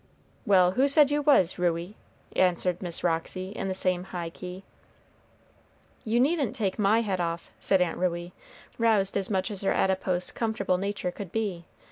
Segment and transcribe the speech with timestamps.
[0.47, 1.95] "Well, who said you was, Ruey?"
[2.35, 4.63] answered Miss Roxy, in the same high key.
[6.03, 8.33] "You needn't take my head off," said Aunt Ruey,
[8.79, 11.65] roused as much as her adipose, comfortable nature could be.